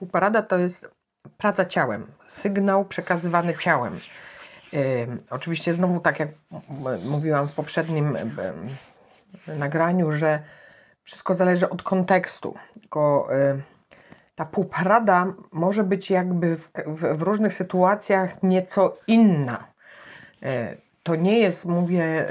[0.00, 0.88] Półparada to jest
[1.38, 3.98] praca ciałem, sygnał przekazywany ciałem.
[5.30, 6.28] oczywiście znowu tak jak
[7.10, 8.18] mówiłam w poprzednim
[9.58, 10.42] nagraniu, że
[11.02, 12.54] wszystko zależy od kontekstu.
[12.74, 13.28] Tylko
[14.34, 19.64] ta półparada może być jakby w, w, różnych sytuacjach nieco inna.
[20.42, 22.26] E, to nie jest, mówię,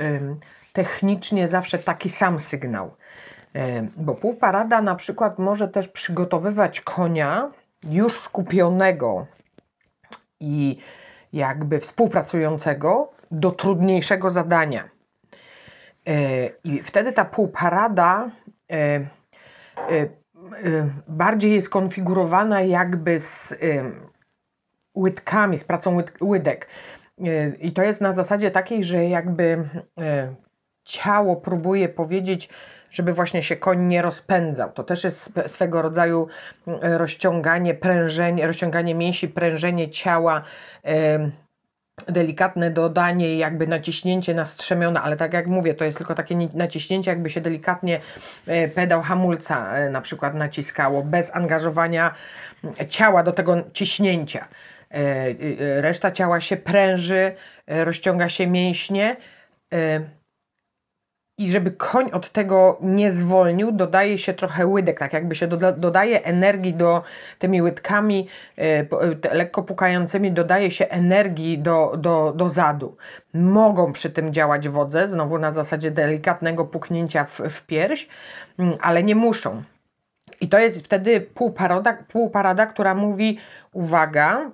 [0.73, 2.95] technicznie zawsze taki sam sygnał.
[3.55, 7.51] E, bo półparada na przykład może też przygotowywać konia
[7.89, 9.25] już skupionego
[10.39, 10.77] i
[11.33, 14.89] jakby współpracującego do trudniejszego zadania.
[16.07, 18.31] E, I wtedy ta półparada
[21.07, 23.53] bardziej jest konfigurowana jakby z
[24.95, 26.67] łydkami, z pracą łydek.
[27.59, 29.69] I to jest na zasadzie takiej, że jakby
[30.83, 32.49] ciało próbuje powiedzieć,
[32.91, 34.71] żeby właśnie się koń nie rozpędzał.
[34.71, 36.27] To też jest swego rodzaju
[36.67, 40.43] mm, rozciąganie, prężenie, rozciąganie mięsi, prężenie ciała,
[42.07, 47.11] delikatne dodanie, jakby naciśnięcie na strzemiona, ale tak jak mówię, to jest tylko takie naciśnięcie,
[47.11, 47.99] jakby się delikatnie
[48.47, 52.13] e, pedał hamulca e, na przykład naciskało, bez angażowania
[52.89, 54.47] ciała do tego ciśnięcia.
[54.91, 57.35] E, reszta ciała się pręży,
[57.67, 59.15] rozciąga się mięśnie
[61.39, 65.71] i żeby koń od tego nie zwolnił, dodaje się trochę łydek, tak jakby się doda,
[65.71, 67.03] dodaje energii do
[67.39, 72.97] tymi łydkami e, lekko pukającymi, dodaje się energii do, do, do zadu.
[73.33, 78.07] Mogą przy tym działać wodze, znowu na zasadzie delikatnego puknięcia w, w pierś,
[78.59, 79.63] mm, ale nie muszą.
[80.41, 83.39] I to jest wtedy półparada, półparada która mówi:
[83.73, 84.51] uwaga,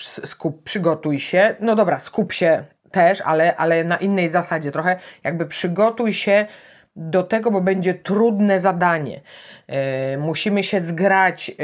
[0.00, 1.56] skup, przygotuj się.
[1.60, 2.64] No dobra, skup się
[2.98, 4.72] też, ale, ale na innej zasadzie.
[4.72, 6.46] Trochę jakby przygotuj się
[6.96, 9.20] do tego, bo będzie trudne zadanie.
[9.68, 9.76] Yy,
[10.18, 11.56] musimy się zgrać yy,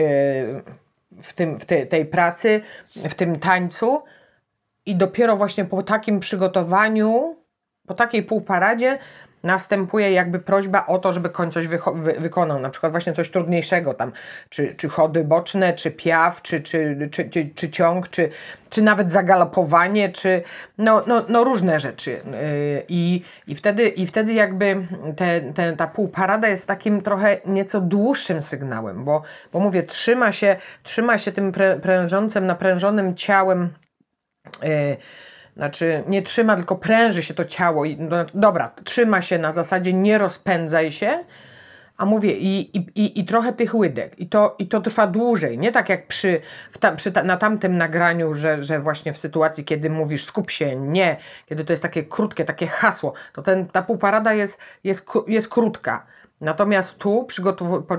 [1.22, 2.60] w, tym, w te, tej pracy,
[2.96, 4.02] w tym tańcu
[4.86, 7.36] i dopiero właśnie po takim przygotowaniu,
[7.86, 8.98] po takiej półparadzie
[9.44, 11.78] następuje jakby prośba o to, żeby koń coś wy
[12.18, 14.12] wykonał, na przykład właśnie coś trudniejszego tam,
[14.48, 18.30] czy, czy chody boczne, czy piaw, czy, czy, czy, czy, czy ciąg, czy,
[18.70, 20.42] czy nawet zagalopowanie, czy
[20.78, 22.10] no, no, no różne rzeczy.
[22.10, 22.22] Yy,
[22.88, 28.42] I, i, wtedy, I wtedy jakby te, te, ta półparada jest takim trochę nieco dłuższym
[28.42, 29.22] sygnałem, bo,
[29.52, 31.52] bo mówię, trzyma się, trzyma się tym
[31.82, 33.68] prężącym, naprężonym ciałem
[34.62, 34.96] yy,
[35.56, 37.84] znaczy, nie trzyma, tylko pręży się to ciało.
[37.84, 41.24] I, no, dobra, trzyma się na zasadzie nie rozpędzaj się,
[41.96, 44.18] a mówię, i, i, i, trochę tych łydek.
[44.18, 45.58] I to, I to trwa dłużej.
[45.58, 46.40] Nie tak jak przy,
[46.96, 51.16] przy ta, na tamtym nagraniu, że, że właśnie w sytuacji, kiedy mówisz skup się, nie,
[51.46, 56.06] kiedy to jest takie krótkie, takie hasło, to ten, ta półparada jest, jest, jest krótka.
[56.40, 57.26] Natomiast tu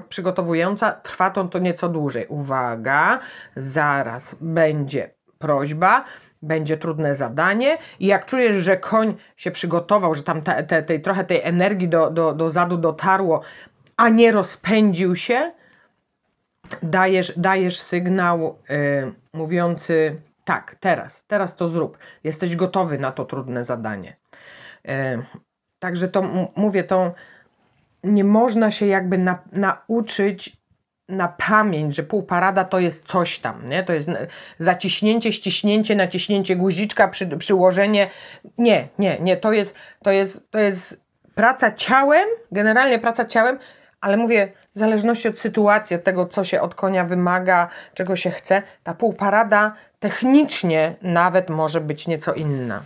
[0.09, 2.25] przygotowująca trwa to, to nieco dłużej.
[2.27, 3.19] Uwaga,
[3.55, 5.09] zaraz będzie
[5.39, 6.05] prośba,
[6.41, 11.01] będzie trudne zadanie i jak czujesz, że koń się przygotował, że tam te, te, tej,
[11.01, 13.41] trochę tej energii do, do, do zadu dotarło,
[13.97, 15.51] a nie rozpędził się,
[16.83, 21.97] dajesz, dajesz sygnał y, mówiący tak, teraz, teraz to zrób.
[22.23, 24.15] Jesteś gotowy na to trudne zadanie.
[24.85, 24.91] Y,
[25.79, 27.13] także to mówię, to
[28.03, 30.57] nie można się jakby na, nauczyć
[31.09, 33.83] na pamięć, że półparada to jest coś tam, nie?
[33.83, 34.09] To jest
[34.59, 38.09] zaciśnięcie, ściśnięcie, naciśnięcie guziczka, przy, przyłożenie.
[38.57, 41.05] Nie, nie, nie, to jest, to jest, to jest
[41.35, 43.59] praca ciałem, generalnie praca ciałem,
[44.01, 48.31] ale mówię, w zależności od sytuacji, od tego, co się od konia wymaga, czego się
[48.31, 52.81] chce, ta półparada technicznie nawet może być nieco inna.